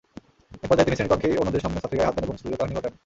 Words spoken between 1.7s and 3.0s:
ছাত্রীর গায়ে হাত দেন এবং শ্লীলতাহানি ঘটান।